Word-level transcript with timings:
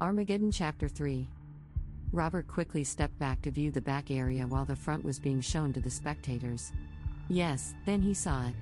Armageddon 0.00 0.52
Chapter 0.52 0.86
3 0.86 1.26
Robert 2.12 2.46
quickly 2.46 2.84
stepped 2.84 3.18
back 3.18 3.42
to 3.42 3.50
view 3.50 3.72
the 3.72 3.80
back 3.80 4.12
area 4.12 4.46
while 4.46 4.64
the 4.64 4.76
front 4.76 5.04
was 5.04 5.18
being 5.18 5.40
shown 5.40 5.72
to 5.72 5.80
the 5.80 5.90
spectators. 5.90 6.72
Yes, 7.28 7.74
then 7.84 8.00
he 8.00 8.14
saw 8.14 8.46
it. 8.46 8.54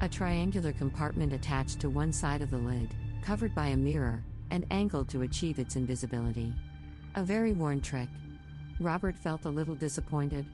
A 0.00 0.08
triangular 0.08 0.72
compartment 0.72 1.32
attached 1.32 1.78
to 1.78 1.88
one 1.88 2.12
side 2.12 2.42
of 2.42 2.50
the 2.50 2.58
lid, 2.58 2.92
covered 3.22 3.54
by 3.54 3.68
a 3.68 3.76
mirror, 3.76 4.24
and 4.50 4.66
angled 4.72 5.08
to 5.10 5.22
achieve 5.22 5.60
its 5.60 5.76
invisibility. 5.76 6.52
A 7.14 7.22
very 7.22 7.52
worn 7.52 7.80
trick. 7.80 8.08
Robert 8.80 9.16
felt 9.16 9.44
a 9.44 9.50
little 9.50 9.76
disappointed. 9.76 10.44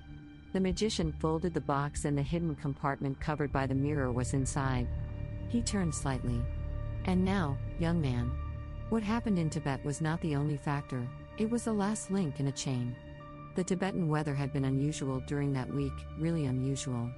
The 0.53 0.61
magician 0.61 1.13
folded 1.13 1.55
the 1.55 1.63
box 1.63 2.05
and 2.05 2.17
the 2.17 2.23
hidden 2.23 2.57
compartment 2.57 3.19
covered 3.21 3.55
by 3.55 3.67
the 3.67 3.75
mirror 3.75 4.13
was 4.13 4.35
inside. 4.35 4.87
He 5.49 5.63
turned 5.63 5.95
slightly. 5.95 6.43
And 7.07 7.25
now, 7.25 7.57
young 7.79 8.03
man. 8.03 8.31
What 8.91 9.05
happened 9.05 9.39
in 9.39 9.51
Tibet 9.51 9.85
was 9.85 10.01
not 10.01 10.21
the 10.21 10.35
only 10.35 10.57
factor, 10.57 11.07
it 11.39 11.49
was 11.49 11.63
the 11.63 11.73
last 11.73 12.11
link 12.11 12.41
in 12.41 12.49
a 12.49 12.53
chain. 12.53 12.97
The 13.55 13.63
Tibetan 13.63 14.09
weather 14.09 14.35
had 14.35 14.53
been 14.53 14.65
unusual 14.65 15.21
during 15.29 15.53
that 15.53 15.73
week, 15.73 15.93
really 16.19 16.47
unusual. 16.47 17.09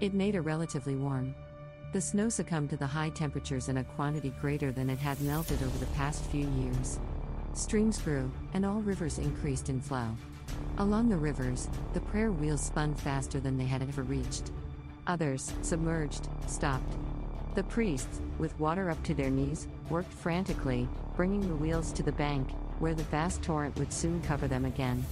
It 0.00 0.14
made 0.14 0.36
it 0.36 0.42
relatively 0.42 0.94
warm. 0.94 1.34
The 1.92 2.00
snow 2.00 2.28
succumbed 2.28 2.70
to 2.70 2.76
the 2.76 2.86
high 2.86 3.10
temperatures 3.10 3.68
in 3.68 3.78
a 3.78 3.84
quantity 3.84 4.32
greater 4.40 4.70
than 4.70 4.88
it 4.88 4.98
had 4.98 5.20
melted 5.22 5.60
over 5.60 5.76
the 5.78 5.86
past 5.86 6.24
few 6.26 6.46
years. 6.50 7.00
Streams 7.52 8.00
grew, 8.00 8.30
and 8.54 8.64
all 8.64 8.80
rivers 8.80 9.18
increased 9.18 9.70
in 9.70 9.80
flow. 9.80 10.16
Along 10.78 11.08
the 11.08 11.16
rivers, 11.16 11.68
the 11.94 12.00
prayer 12.00 12.30
wheels 12.30 12.60
spun 12.60 12.94
faster 12.94 13.40
than 13.40 13.58
they 13.58 13.64
had 13.64 13.82
ever 13.82 14.04
reached. 14.04 14.52
Others, 15.08 15.52
submerged, 15.62 16.28
stopped. 16.46 16.96
The 17.54 17.64
priests, 17.64 18.20
with 18.38 18.58
water 18.60 18.90
up 18.90 19.02
to 19.04 19.14
their 19.14 19.30
knees, 19.30 19.66
worked 19.90 20.12
frantically, 20.12 20.88
bringing 21.16 21.48
the 21.48 21.56
wheels 21.56 21.92
to 21.92 22.02
the 22.02 22.12
bank, 22.12 22.48
where 22.78 22.94
the 22.94 23.02
vast 23.04 23.42
torrent 23.42 23.76
would 23.78 23.92
soon 23.92 24.22
cover 24.22 24.46
them 24.46 24.64
again. 24.64 25.04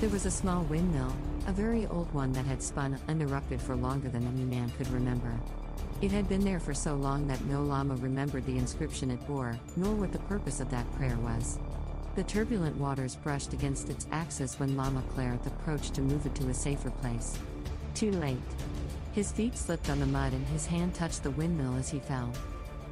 There 0.00 0.10
was 0.10 0.26
a 0.26 0.30
small 0.30 0.62
windmill, 0.64 1.14
a 1.46 1.52
very 1.52 1.86
old 1.86 2.12
one 2.12 2.32
that 2.32 2.46
had 2.46 2.62
spun 2.62 2.98
uninterrupted 3.06 3.60
for 3.60 3.76
longer 3.76 4.08
than 4.08 4.26
any 4.26 4.44
man 4.44 4.70
could 4.76 4.88
remember. 4.88 5.32
It 6.00 6.10
had 6.10 6.28
been 6.28 6.44
there 6.44 6.58
for 6.58 6.74
so 6.74 6.96
long 6.96 7.28
that 7.28 7.44
no 7.44 7.62
Lama 7.62 7.94
remembered 7.96 8.44
the 8.46 8.58
inscription 8.58 9.10
it 9.10 9.24
bore, 9.26 9.56
nor 9.76 9.94
what 9.94 10.12
the 10.12 10.18
purpose 10.20 10.60
of 10.60 10.70
that 10.70 10.90
prayer 10.96 11.16
was. 11.18 11.58
The 12.16 12.24
turbulent 12.24 12.76
waters 12.76 13.16
brushed 13.16 13.52
against 13.52 13.88
its 13.88 14.06
axis 14.10 14.58
when 14.58 14.76
Lama 14.76 15.02
Clareth 15.14 15.46
approached 15.46 15.94
to 15.94 16.00
move 16.00 16.26
it 16.26 16.34
to 16.36 16.48
a 16.48 16.54
safer 16.54 16.90
place. 16.90 17.38
Too 17.94 18.10
late. 18.10 18.38
His 19.12 19.30
feet 19.30 19.56
slipped 19.56 19.88
on 19.88 20.00
the 20.00 20.06
mud 20.06 20.32
and 20.32 20.44
his 20.48 20.66
hand 20.66 20.94
touched 20.94 21.22
the 21.22 21.30
windmill 21.30 21.76
as 21.76 21.88
he 21.88 22.00
fell. 22.00 22.32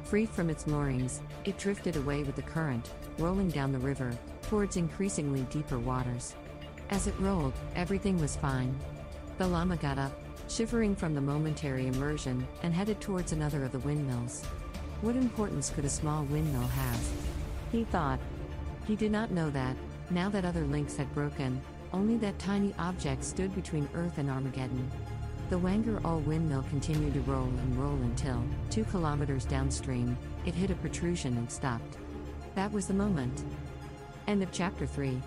Free 0.05 0.25
from 0.25 0.49
its 0.49 0.65
moorings, 0.65 1.19
it 1.43 1.57
drifted 1.57 1.97
away 1.97 2.23
with 2.23 2.37
the 2.37 2.41
current, 2.41 2.89
rolling 3.17 3.49
down 3.49 3.73
the 3.73 3.79
river, 3.79 4.17
towards 4.43 4.77
increasingly 4.77 5.41
deeper 5.51 5.77
waters. 5.77 6.35
As 6.89 7.07
it 7.07 7.19
rolled, 7.19 7.53
everything 7.75 8.19
was 8.19 8.37
fine. 8.37 8.73
The 9.37 9.47
Lama 9.47 9.75
got 9.75 9.97
up, 9.97 10.13
shivering 10.47 10.95
from 10.95 11.15
the 11.15 11.21
momentary 11.21 11.87
immersion, 11.87 12.47
and 12.61 12.73
headed 12.73 13.01
towards 13.01 13.33
another 13.33 13.65
of 13.65 13.73
the 13.73 13.79
windmills. 13.79 14.45
What 15.01 15.17
importance 15.17 15.69
could 15.69 15.83
a 15.83 15.89
small 15.89 16.23
windmill 16.25 16.67
have? 16.67 17.09
He 17.71 17.83
thought. 17.83 18.19
He 18.87 18.95
did 18.95 19.11
not 19.11 19.31
know 19.31 19.49
that, 19.49 19.75
now 20.11 20.29
that 20.29 20.45
other 20.45 20.65
links 20.65 20.95
had 20.95 21.13
broken, 21.13 21.61
only 21.93 22.17
that 22.17 22.37
tiny 22.39 22.73
object 22.79 23.23
stood 23.23 23.53
between 23.55 23.87
Earth 23.93 24.17
and 24.17 24.29
Armageddon. 24.29 24.91
The 25.49 25.59
Wanger 25.59 26.03
All 26.03 26.19
windmill 26.19 26.65
continued 26.69 27.13
to 27.13 27.21
roll 27.21 27.43
and 27.45 27.77
roll 27.77 27.95
until, 27.95 28.43
two 28.69 28.83
kilometers 28.85 29.45
downstream, 29.45 30.17
it 30.45 30.55
hit 30.55 30.71
a 30.71 30.75
protrusion 30.75 31.37
and 31.37 31.49
stopped. 31.49 31.97
That 32.55 32.71
was 32.71 32.87
the 32.87 32.93
moment. 32.93 33.43
End 34.27 34.41
of 34.41 34.51
chapter 34.51 34.85
3. 34.85 35.21